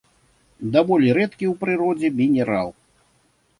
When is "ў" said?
1.51-1.53